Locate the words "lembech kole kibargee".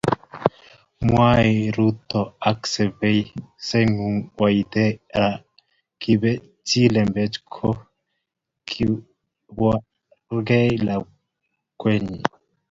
6.93-10.69